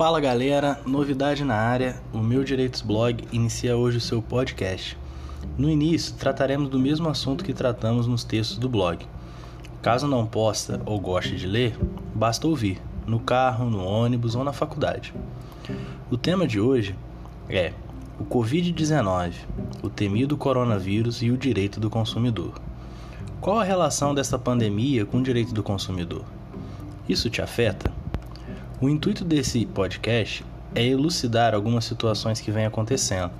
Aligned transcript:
Fala 0.00 0.18
galera, 0.18 0.80
novidade 0.86 1.44
na 1.44 1.56
área, 1.56 2.00
o 2.10 2.20
Meu 2.20 2.42
Direitos 2.42 2.80
Blog 2.80 3.22
inicia 3.30 3.76
hoje 3.76 3.98
o 3.98 4.00
seu 4.00 4.22
podcast. 4.22 4.96
No 5.58 5.68
início, 5.68 6.14
trataremos 6.14 6.70
do 6.70 6.78
mesmo 6.78 7.06
assunto 7.06 7.44
que 7.44 7.52
tratamos 7.52 8.06
nos 8.06 8.24
textos 8.24 8.56
do 8.56 8.66
blog. 8.66 9.06
Caso 9.82 10.08
não 10.08 10.24
possa 10.24 10.80
ou 10.86 10.98
goste 10.98 11.36
de 11.36 11.46
ler, 11.46 11.78
basta 12.14 12.48
ouvir, 12.48 12.80
no 13.06 13.20
carro, 13.20 13.68
no 13.68 13.84
ônibus 13.84 14.34
ou 14.34 14.42
na 14.42 14.54
faculdade. 14.54 15.12
O 16.10 16.16
tema 16.16 16.46
de 16.46 16.58
hoje 16.58 16.96
é 17.46 17.74
o 18.18 18.24
Covid-19, 18.24 19.34
o 19.82 19.90
temido 19.90 20.34
coronavírus 20.34 21.20
e 21.20 21.30
o 21.30 21.36
direito 21.36 21.78
do 21.78 21.90
consumidor. 21.90 22.54
Qual 23.38 23.60
a 23.60 23.64
relação 23.64 24.14
dessa 24.14 24.38
pandemia 24.38 25.04
com 25.04 25.18
o 25.18 25.22
direito 25.22 25.52
do 25.52 25.62
consumidor? 25.62 26.24
Isso 27.06 27.28
te 27.28 27.42
afeta? 27.42 27.99
O 28.82 28.88
intuito 28.88 29.26
desse 29.26 29.66
podcast 29.66 30.42
é 30.74 30.82
elucidar 30.82 31.54
algumas 31.54 31.84
situações 31.84 32.40
que 32.40 32.50
vêm 32.50 32.64
acontecendo. 32.64 33.30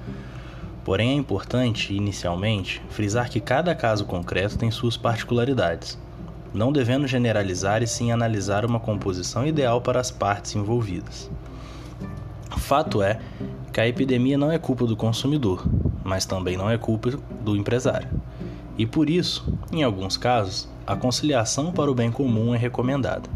Porém, 0.84 1.12
é 1.12 1.14
importante, 1.14 1.94
inicialmente, 1.94 2.82
frisar 2.90 3.30
que 3.30 3.40
cada 3.40 3.74
caso 3.74 4.04
concreto 4.04 4.58
tem 4.58 4.70
suas 4.70 4.98
particularidades, 4.98 5.98
não 6.52 6.70
devendo 6.70 7.06
generalizar 7.06 7.82
e 7.82 7.86
sim 7.86 8.12
analisar 8.12 8.66
uma 8.66 8.78
composição 8.78 9.46
ideal 9.46 9.80
para 9.80 9.98
as 9.98 10.10
partes 10.10 10.54
envolvidas. 10.54 11.30
Fato 12.58 13.02
é 13.02 13.18
que 13.72 13.80
a 13.80 13.88
epidemia 13.88 14.36
não 14.36 14.52
é 14.52 14.58
culpa 14.58 14.84
do 14.84 14.94
consumidor, 14.94 15.64
mas 16.04 16.26
também 16.26 16.54
não 16.54 16.68
é 16.68 16.76
culpa 16.76 17.12
do 17.42 17.56
empresário. 17.56 18.10
E 18.76 18.84
por 18.84 19.08
isso, 19.08 19.50
em 19.72 19.82
alguns 19.82 20.18
casos, 20.18 20.68
a 20.86 20.94
conciliação 20.94 21.72
para 21.72 21.90
o 21.90 21.94
bem 21.94 22.12
comum 22.12 22.54
é 22.54 22.58
recomendada. 22.58 23.30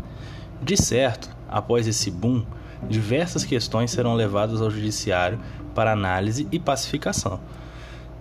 De 0.62 0.76
certo, 0.76 1.33
após 1.48 1.86
esse 1.86 2.10
boom, 2.10 2.44
diversas 2.88 3.44
questões 3.44 3.90
serão 3.90 4.14
levadas 4.14 4.60
ao 4.60 4.70
Judiciário 4.70 5.38
para 5.74 5.92
análise 5.92 6.46
e 6.50 6.58
pacificação. 6.58 7.40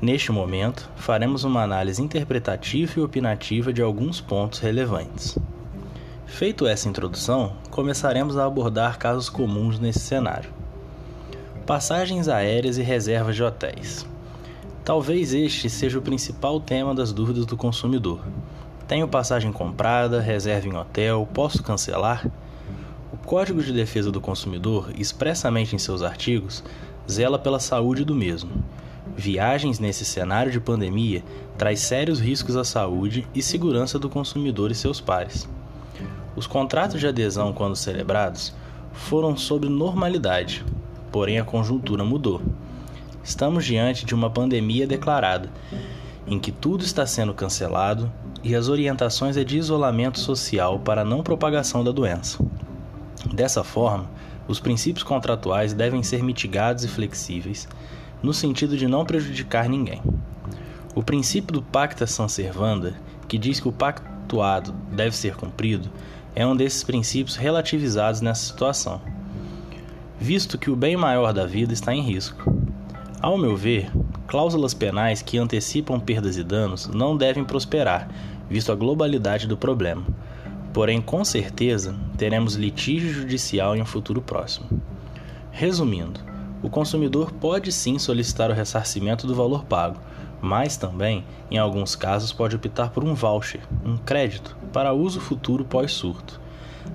Neste 0.02 0.32
momento, 0.32 0.90
faremos 0.96 1.44
uma 1.44 1.64
análise 1.64 2.02
interpretativa 2.02 3.00
e 3.00 3.02
opinativa 3.04 3.72
de 3.72 3.82
alguns 3.82 4.20
pontos 4.20 4.60
relevantes. 4.60 5.38
Feito 6.26 6.66
essa 6.66 6.90
introdução, 6.90 7.54
começaremos 7.70 8.38
a 8.38 8.46
abordar 8.46 8.98
casos 8.98 9.30
comuns 9.30 9.80
nesse 9.80 10.00
cenário. 10.00 10.50
Passagens 11.66 12.28
aéreas 12.28 12.78
e 12.78 12.82
reservas 12.82 13.36
de 13.36 13.44
hotéis. 13.44 14.06
Talvez 14.84 15.34
este 15.34 15.70
seja 15.70 16.00
o 16.00 16.02
principal 16.02 16.60
tema 16.60 16.94
das 16.94 17.14
dúvidas 17.14 17.46
do 17.46 17.56
consumidor. 17.56 18.20
Tenho 18.88 19.08
passagem 19.08 19.54
comprada, 19.54 20.20
reserva 20.20 20.68
em 20.68 20.76
hotel, 20.76 21.26
posso 21.34 21.64
cancelar? 21.64 22.30
Código 23.26 23.64
de 23.64 23.72
Defesa 23.72 24.12
do 24.12 24.20
Consumidor, 24.20 24.92
expressamente 24.98 25.74
em 25.74 25.80
seus 25.80 26.02
artigos, 26.02 26.62
zela 27.10 27.40
pela 27.40 27.58
saúde 27.58 28.04
do 28.04 28.14
mesmo. 28.14 28.52
Viagens 29.16 29.80
nesse 29.80 30.04
cenário 30.04 30.52
de 30.52 30.60
pandemia 30.60 31.24
traz 31.58 31.80
sérios 31.80 32.20
riscos 32.20 32.58
à 32.58 32.66
saúde 32.66 33.26
e 33.34 33.42
segurança 33.42 33.98
do 33.98 34.10
consumidor 34.10 34.72
e 34.72 34.76
seus 34.76 35.00
pares. 35.00 35.48
Os 36.36 36.46
contratos 36.46 37.00
de 37.00 37.08
adesão, 37.08 37.54
quando 37.54 37.78
celebrados, 37.78 38.54
foram 38.92 39.38
sob 39.38 39.70
normalidade, 39.70 40.66
porém 41.10 41.40
a 41.40 41.46
conjuntura 41.46 42.04
mudou. 42.04 42.42
Estamos 43.24 43.64
diante 43.64 44.06
de 44.06 44.14
uma 44.14 44.30
pandemia 44.30 44.86
declarada, 44.86 45.50
em 46.28 46.38
que 46.38 46.52
tudo 46.52 46.84
está 46.84 47.08
sendo 47.08 47.34
cancelado 47.34 48.12
e 48.44 48.54
as 48.54 48.68
orientações 48.68 49.38
é 49.38 49.46
de 49.46 49.58
isolamento 49.58 50.20
social 50.20 50.78
para 50.78 51.06
não 51.06 51.24
propagação 51.24 51.86
da 51.86 51.92
doença. 51.92 52.44
Dessa 53.34 53.64
forma, 53.64 54.10
os 54.48 54.60
princípios 54.60 55.04
contratuais 55.04 55.74
devem 55.74 56.04
ser 56.04 56.24
mitigados 56.24 56.84
e 56.84 56.88
flexíveis, 56.88 57.68
no 58.22 58.34
sentido 58.34 58.78
de 58.78 58.88
não 58.88 59.06
prejudicar 59.06 59.70
ninguém. 59.70 60.02
O 60.96 61.02
princípio 61.02 61.54
do 61.54 61.62
pacta 61.62 62.06
sunt 62.06 62.30
servanda, 62.30 62.94
que 63.28 63.38
diz 63.38 63.60
que 63.60 63.68
o 63.68 63.72
pactuado 63.72 64.74
deve 64.92 65.16
ser 65.16 65.36
cumprido, 65.36 65.90
é 66.36 66.46
um 66.46 66.56
desses 66.56 66.84
princípios 66.84 67.36
relativizados 67.36 68.22
nessa 68.22 68.46
situação, 68.46 69.02
visto 70.20 70.58
que 70.58 70.70
o 70.70 70.76
bem 70.76 70.96
maior 70.96 71.34
da 71.34 71.46
vida 71.46 71.74
está 71.74 71.94
em 71.94 72.02
risco. 72.02 72.52
Ao 73.22 73.38
meu 73.38 73.56
ver, 73.56 73.92
cláusulas 74.28 74.74
penais 74.74 75.22
que 75.22 75.38
antecipam 75.38 76.00
perdas 76.00 76.38
e 76.38 76.44
danos 76.44 76.88
não 76.88 77.16
devem 77.16 77.44
prosperar, 77.44 78.10
visto 78.50 78.72
a 78.72 78.76
globalidade 78.76 79.48
do 79.48 79.58
problema. 79.58 80.06
Porém, 80.74 81.00
com 81.00 81.24
certeza, 81.24 81.96
teremos 82.18 82.56
litígio 82.56 83.14
judicial 83.14 83.76
em 83.76 83.82
um 83.82 83.86
futuro 83.86 84.22
próximo. 84.22 84.68
Resumindo, 85.52 86.20
o 86.64 86.70
consumidor 86.70 87.32
pode 87.32 87.72
sim 87.72 88.00
solicitar 88.00 88.50
o 88.50 88.54
ressarcimento 88.54 89.28
do 89.28 89.36
valor 89.36 89.66
pago, 89.66 90.00
mas 90.42 90.76
também, 90.76 91.24
em 91.52 91.60
alguns 91.60 91.96
casos, 91.96 92.34
pode 92.34 92.56
optar 92.56 92.90
por 92.90 93.04
um 93.04 93.14
voucher, 93.14 93.62
um 93.86 93.98
crédito, 93.98 94.58
para 94.74 94.94
uso 94.94 95.20
futuro 95.20 95.64
pós-surto. 95.64 96.42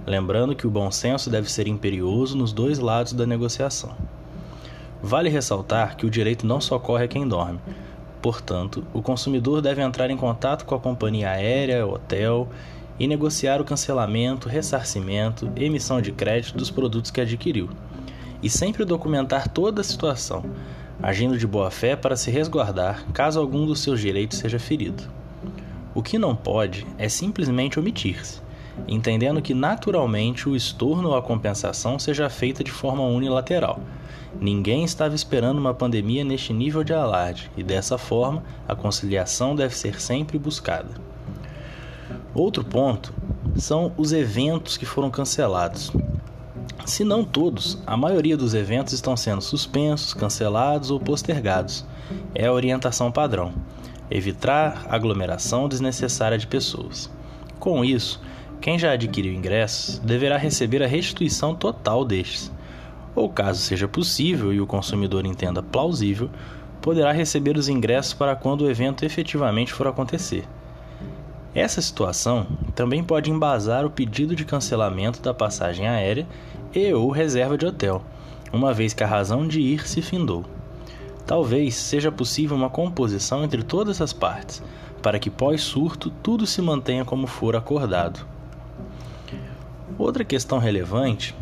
Lembrando 0.05 0.57
que 0.57 0.67
o 0.67 0.71
bom 0.71 0.91
senso 0.91 1.31
deve 1.31 1.51
ser 1.51 1.69
imperioso 1.69 2.37
nos 2.37 2.53
dois 2.53 2.79
lados 2.81 3.13
da 3.13 3.27
negociação. 3.27 3.95
Vale 5.01 5.31
ressaltar 5.31 5.97
que 5.97 6.05
o 6.05 6.11
direito 6.11 6.45
não 6.45 6.61
socorre 6.61 7.05
a 7.05 7.09
quem 7.09 7.29
dorme. 7.29 7.61
Portanto, 8.21 8.85
o 8.93 9.01
consumidor 9.01 9.63
deve 9.63 9.81
entrar 9.81 10.11
em 10.11 10.17
contato 10.17 10.65
com 10.65 10.75
a 10.75 10.81
companhia 10.81 11.31
aérea, 11.31 11.87
hotel 11.87 12.49
e 12.99 13.07
negociar 13.07 13.61
o 13.61 13.65
cancelamento, 13.65 14.49
ressarcimento, 14.49 15.51
emissão 15.57 16.01
de 16.01 16.13
crédito 16.13 16.57
dos 16.57 16.71
produtos 16.71 17.11
que 17.11 17.21
adquiriu. 17.21 17.69
E 18.43 18.49
sempre 18.49 18.85
documentar 18.85 19.49
toda 19.49 19.81
a 19.81 19.85
situação, 19.85 20.45
agindo 21.03 21.39
de 21.39 21.47
boa 21.47 21.71
fé 21.71 21.97
para 21.97 22.17
se 22.17 22.31
resguardar 22.31 23.05
caso 23.13 23.41
algum 23.41 23.67
dos 23.67 23.81
seus 23.81 24.01
direitos 24.01 24.39
seja 24.39 24.59
ferido. 24.59 25.05
O 25.95 26.03
que 26.03 26.19
não 26.19 26.35
pode 26.35 26.87
é 26.97 27.09
simplesmente 27.09 27.79
omitir-se, 27.79 28.41
entendendo 28.87 29.43
que 29.43 29.55
naturalmente 29.55 30.49
o 30.49 30.55
estorno 30.55 31.11
ou 31.11 31.17
a 31.17 31.23
compensação 31.23 31.99
seja 31.99 32.29
feita 32.29 32.63
de 32.63 32.71
forma 32.71 33.03
unilateral 33.03 33.81
Ninguém 34.41 34.85
estava 34.85 35.15
esperando 35.15 35.59
uma 35.59 35.75
pandemia 35.75 36.23
neste 36.23 36.53
nível 36.53 36.85
de 36.85 36.93
alarde, 36.93 37.51
e 37.57 37.63
dessa 37.63 37.97
forma 37.97 38.45
a 38.69 38.75
conciliação 38.75 39.55
deve 39.55 39.75
ser 39.75 40.01
sempre 40.01 40.39
buscada. 40.39 40.91
Outro 42.39 42.63
ponto 42.63 43.13
são 43.57 43.93
os 43.97 44.13
eventos 44.13 44.77
que 44.77 44.87
foram 44.87 45.11
cancelados. 45.11 45.91
Se 46.87 47.03
não 47.03 47.25
todos, 47.25 47.83
a 47.85 47.97
maioria 47.97 48.37
dos 48.37 48.55
eventos 48.55 48.93
estão 48.93 49.17
sendo 49.17 49.43
suspensos, 49.43 50.15
cancelados 50.15 50.93
ou 50.93 51.01
postergados. 51.01 51.85
É 52.33 52.47
a 52.47 52.53
orientação 52.53 53.11
padrão: 53.11 53.53
evitar 54.09 54.87
aglomeração 54.89 55.69
desnecessária 55.69 56.39
de 56.39 56.47
pessoas. 56.47 57.11
Com 57.59 57.85
isso, 57.85 58.23
quem 58.61 58.79
já 58.79 58.93
adquiriu 58.93 59.33
ingressos 59.33 59.99
deverá 59.99 60.37
receber 60.37 60.81
a 60.81 60.87
restituição 60.87 61.57
total 61.57 62.05
destes 62.05 62.53
ou 63.17 63.29
caso 63.29 63.61
seja 63.61 63.89
possível 63.89 64.53
e 64.53 64.61
o 64.61 64.67
consumidor 64.67 65.27
entenda 65.27 65.61
plausível, 65.61 66.31
poderá 66.81 67.11
receber 67.11 67.57
os 67.57 67.69
ingressos 67.69 68.15
para 68.15 68.37
quando 68.37 68.61
o 68.61 68.71
evento 68.71 69.05
efetivamente 69.05 69.73
for 69.73 69.89
acontecer. 69.89 70.45
Essa 71.55 71.81
situação 71.81 72.47
também 72.75 73.03
pode 73.03 73.31
embasar 73.31 73.85
o 73.85 73.91
pedido 73.91 74.37
de 74.37 74.45
cancelamento 74.45 75.21
da 75.23 75.33
passagem 75.33 75.89
aérea 75.89 76.27
e 76.75 76.93
ou 76.93 77.11
reserva 77.11 77.57
de 77.57 77.65
hotel, 77.65 78.03
uma 78.53 78.75
vez 78.75 78.93
que 78.93 79.03
a 79.03 79.07
razão 79.07 79.49
de 79.49 79.61
ir 79.61 79.89
se 79.89 80.03
findou. 80.03 80.45
Talvez 81.27 81.75
seja 81.75 82.13
possível 82.13 82.57
uma 82.57 82.71
composição 82.71 83.45
entre 83.45 83.63
todas 83.63 84.01
as 84.01 84.13
partes, 84.13 84.63
para 85.03 85.19
que 85.19 85.31
pós-surto 85.31 86.11
tudo 86.23 86.47
se 86.47 86.61
mantenha 86.61 87.05
como 87.05 87.27
for 87.27 87.57
acordado. 87.57 88.27
Outra 89.99 90.25
questão 90.25 90.59
relevante 90.59 91.35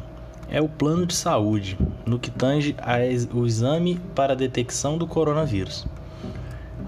é 0.49 0.61
o 0.61 0.69
plano 0.69 1.05
de 1.05 1.15
saúde, 1.15 1.79
no 2.05 2.19
que 2.19 2.31
tange 2.31 2.75
ao 2.81 3.47
exame 3.47 4.01
para 4.15 4.33
a 4.33 4.37
detecção 4.37 4.97
do 4.97 5.07
coronavírus. 5.07 5.87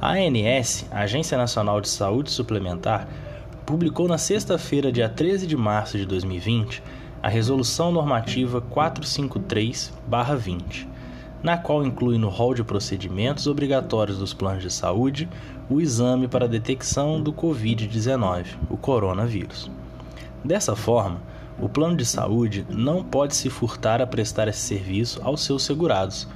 A 0.00 0.12
ANS, 0.12 0.86
Agência 0.92 1.36
Nacional 1.36 1.80
de 1.80 1.88
Saúde 1.88 2.30
Suplementar, 2.30 3.08
publicou 3.66 4.06
na 4.06 4.16
sexta-feira, 4.16 4.92
dia 4.92 5.08
13 5.08 5.44
de 5.44 5.56
março 5.56 5.98
de 5.98 6.06
2020, 6.06 6.80
a 7.20 7.28
Resolução 7.28 7.90
Normativa 7.90 8.62
453-20, 8.62 10.86
na 11.42 11.58
qual 11.58 11.84
inclui 11.84 12.16
no 12.16 12.28
rol 12.28 12.54
de 12.54 12.62
procedimentos 12.62 13.48
obrigatórios 13.48 14.18
dos 14.18 14.32
planos 14.32 14.62
de 14.62 14.72
saúde 14.72 15.28
o 15.68 15.80
exame 15.80 16.28
para 16.28 16.44
a 16.44 16.48
detecção 16.48 17.20
do 17.20 17.32
Covid-19, 17.32 18.56
o 18.70 18.76
coronavírus. 18.76 19.68
Dessa 20.44 20.76
forma, 20.76 21.20
o 21.60 21.68
plano 21.68 21.96
de 21.96 22.06
saúde 22.06 22.64
não 22.70 23.02
pode 23.02 23.34
se 23.34 23.50
furtar 23.50 24.00
a 24.00 24.06
prestar 24.06 24.46
esse 24.46 24.60
serviço 24.60 25.20
aos 25.24 25.42
seus 25.42 25.64
segurados, 25.64 26.28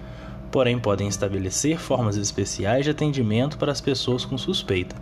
porém 0.52 0.78
podem 0.78 1.08
estabelecer 1.08 1.78
formas 1.78 2.16
especiais 2.16 2.84
de 2.84 2.90
atendimento 2.90 3.56
para 3.56 3.72
as 3.72 3.80
pessoas 3.80 4.24
com 4.24 4.36
suspeita, 4.36 4.94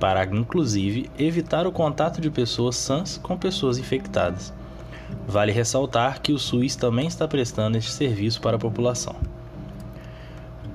para 0.00 0.24
inclusive 0.24 1.08
evitar 1.16 1.66
o 1.68 1.72
contato 1.72 2.20
de 2.20 2.28
pessoas 2.28 2.76
sãs 2.76 3.16
com 3.16 3.38
pessoas 3.38 3.78
infectadas. 3.78 4.52
Vale 5.26 5.52
ressaltar 5.52 6.20
que 6.20 6.32
o 6.32 6.38
SUS 6.38 6.74
também 6.74 7.06
está 7.06 7.28
prestando 7.28 7.78
este 7.78 7.92
serviço 7.92 8.40
para 8.40 8.56
a 8.56 8.60
população. 8.60 9.14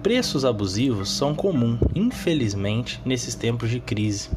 Preços 0.02 0.46
abusivos 0.46 1.12
são 1.12 1.36
comum, 1.36 1.78
infelizmente, 1.94 3.02
nesses 3.04 3.36
tempos 3.36 3.70
de 3.70 3.82
crise. 3.82 4.30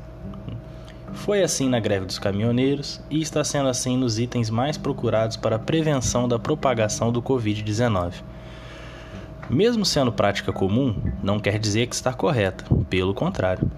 Foi 1.12 1.44
assim 1.44 1.68
na 1.68 1.78
greve 1.78 2.06
dos 2.06 2.18
caminhoneiros 2.18 3.00
e 3.08 3.20
está 3.20 3.44
sendo 3.44 3.68
assim 3.68 3.96
nos 3.96 4.18
itens 4.18 4.50
mais 4.50 4.76
procurados 4.76 5.36
para 5.36 5.56
a 5.56 5.60
prevenção 5.60 6.26
da 6.26 6.38
propagação 6.40 7.12
do 7.12 7.22
Covid-19. 7.22 8.14
Mesmo 9.50 9.84
sendo 9.84 10.12
prática 10.12 10.52
comum, 10.52 10.94
não 11.20 11.40
quer 11.40 11.58
dizer 11.58 11.88
que 11.88 11.94
está 11.96 12.12
correta, 12.12 12.64
pelo 12.88 13.12
contrário. 13.12 13.68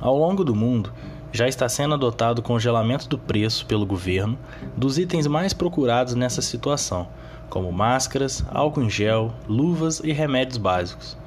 Ao 0.00 0.16
longo 0.16 0.42
do 0.42 0.54
mundo, 0.54 0.90
já 1.30 1.46
está 1.46 1.68
sendo 1.68 1.92
adotado 1.92 2.40
congelamento 2.40 3.06
do 3.06 3.18
preço 3.18 3.66
pelo 3.66 3.84
governo 3.84 4.38
dos 4.74 4.96
itens 4.96 5.26
mais 5.26 5.52
procurados 5.52 6.14
nessa 6.14 6.40
situação, 6.40 7.06
como 7.50 7.70
máscaras, 7.70 8.42
álcool 8.50 8.84
em 8.84 8.88
gel, 8.88 9.34
luvas 9.46 10.00
e 10.00 10.10
remédios 10.10 10.56
básicos. 10.56 11.18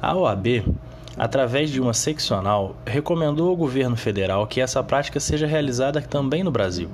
A 0.00 0.14
OAB, 0.14 0.64
através 1.18 1.70
de 1.70 1.80
uma 1.80 1.94
seccional, 1.94 2.76
recomendou 2.86 3.48
ao 3.48 3.56
governo 3.56 3.96
federal 3.96 4.46
que 4.46 4.60
essa 4.60 4.84
prática 4.84 5.18
seja 5.18 5.48
realizada 5.48 6.00
também 6.00 6.44
no 6.44 6.50
Brasil. 6.52 6.88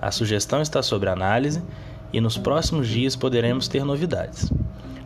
A 0.00 0.10
sugestão 0.10 0.60
está 0.60 0.82
sob 0.82 1.06
análise 1.06 1.62
e 2.12 2.20
nos 2.20 2.36
próximos 2.36 2.88
dias 2.88 3.14
poderemos 3.14 3.68
ter 3.68 3.84
novidades. 3.84 4.52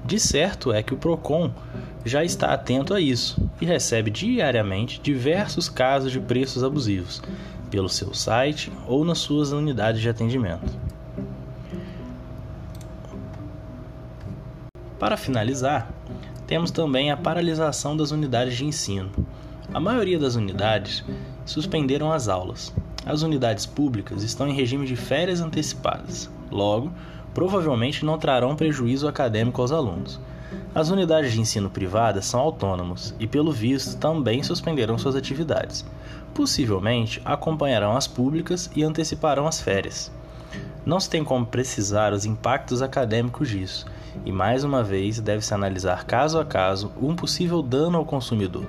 De 0.07 0.21
certo 0.21 0.73
é 0.73 0.85
que 0.85 0.95
o 0.95 0.97
PROCON 0.97 1.51
já 2.05 2.23
está 2.23 2.55
atento 2.55 2.95
a 2.95 3.01
isso 3.01 3.51
e 3.61 3.67
recebe 3.67 4.09
diariamente 4.09 5.01
diversos 5.01 5.69
casos 5.69 6.13
de 6.13 6.21
preços 6.21 6.63
abusivos 6.63 7.21
pelo 7.73 7.89
seu 7.89 8.15
site 8.15 8.71
ou 8.87 9.05
nas 9.05 9.19
suas 9.19 9.51
unidades 9.51 10.01
de 10.01 10.09
atendimento. 10.09 10.73
Para 14.97 15.17
finalizar, 15.17 15.91
temos 16.47 16.71
também 16.71 17.11
a 17.11 17.17
paralisação 17.17 17.97
das 17.97 18.13
unidades 18.13 18.57
de 18.57 18.65
ensino. 18.65 19.11
A 19.75 19.81
maioria 19.81 20.21
das 20.21 20.37
unidades 20.37 21.05
suspenderam 21.45 22.13
as 22.13 22.29
aulas. 22.29 22.73
As 23.05 23.23
unidades 23.23 23.67
públicas 23.67 24.23
estão 24.23 24.47
em 24.47 24.55
regime 24.55 24.87
de 24.87 24.95
férias 24.95 25.41
antecipadas. 25.41 26.31
Logo, 26.49 26.93
provavelmente 27.37 28.03
não 28.03 28.17
trarão 28.17 28.57
prejuízo 28.57 29.07
acadêmico 29.07 29.61
aos 29.61 29.71
alunos. 29.71 30.19
As 30.75 30.89
unidades 30.89 31.33
de 31.33 31.39
ensino 31.43 31.69
privadas 31.69 32.25
são 32.25 32.41
autônomos 32.41 33.15
e, 33.21 33.27
pelo 33.27 33.53
visto, 33.53 33.99
também 33.99 34.43
suspenderão 34.43 34.97
suas 34.97 35.15
atividades. 35.15 35.85
Possivelmente 36.33 37.21
acompanharão 37.27 37.95
as 37.95 38.07
públicas 38.07 38.71
e 38.75 38.83
anteciparão 38.83 39.47
as 39.47 39.61
férias. 39.61 40.11
Não 40.87 40.99
se 40.99 41.11
tem 41.11 41.23
como 41.23 41.45
precisar 41.45 42.15
os 42.15 42.25
impactos 42.25 42.81
acadêmicos 42.81 43.51
disso, 43.51 43.85
e 44.25 44.33
mais 44.33 44.65
uma 44.65 44.83
vez 44.83 45.21
deve-se 45.21 45.53
analisar 45.53 46.07
caso 46.07 46.41
a 46.41 46.45
caso 46.45 46.91
um 46.99 47.15
possível 47.15 47.61
dano 47.61 47.99
ao 47.99 48.07
consumidor, 48.07 48.65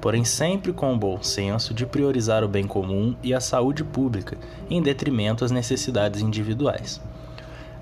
porém 0.00 0.24
sempre 0.24 0.72
com 0.72 0.94
o 0.94 0.98
bom 0.98 1.22
senso 1.22 1.74
de 1.74 1.84
priorizar 1.84 2.42
o 2.42 2.48
bem 2.48 2.66
comum 2.66 3.14
e 3.22 3.34
a 3.34 3.40
saúde 3.40 3.84
pública 3.84 4.38
em 4.70 4.80
detrimento 4.80 5.44
às 5.44 5.50
necessidades 5.50 6.22
individuais. 6.22 7.02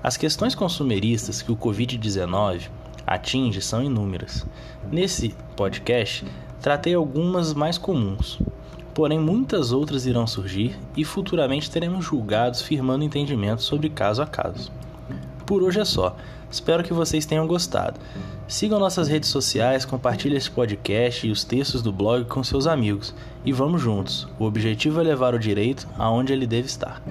As 0.03 0.15
questões 0.15 0.53
consumeristas 0.53 1.41
que 1.41 1.51
o 1.51 1.57
Covid-19 1.57 2.69
atinge 3.05 3.61
são 3.61 3.81
inúmeras. 3.81 4.45
Nesse 4.91 5.33
podcast, 5.55 6.25
tratei 6.61 6.93
algumas 6.93 7.53
mais 7.53 7.77
comuns, 7.77 8.39
porém 8.93 9.19
muitas 9.19 9.71
outras 9.71 10.05
irão 10.05 10.27
surgir 10.27 10.77
e 10.95 11.03
futuramente 11.03 11.71
teremos 11.71 12.05
julgados 12.05 12.61
firmando 12.61 13.03
entendimentos 13.03 13.65
sobre 13.65 13.89
caso 13.89 14.21
a 14.21 14.27
caso. 14.27 14.71
Por 15.45 15.63
hoje 15.63 15.79
é 15.79 15.85
só. 15.85 16.15
Espero 16.49 16.83
que 16.83 16.93
vocês 16.93 17.25
tenham 17.25 17.47
gostado. 17.47 17.99
Sigam 18.47 18.79
nossas 18.79 19.07
redes 19.07 19.29
sociais, 19.29 19.85
compartilhem 19.85 20.37
esse 20.37 20.49
podcast 20.51 21.27
e 21.27 21.31
os 21.31 21.43
textos 21.43 21.81
do 21.81 21.91
blog 21.91 22.25
com 22.25 22.43
seus 22.43 22.67
amigos 22.67 23.13
e 23.43 23.51
vamos 23.51 23.81
juntos. 23.81 24.27
O 24.39 24.45
objetivo 24.45 24.99
é 24.99 25.03
levar 25.03 25.33
o 25.33 25.39
direito 25.39 25.87
aonde 25.97 26.31
ele 26.31 26.47
deve 26.47 26.67
estar. 26.67 27.01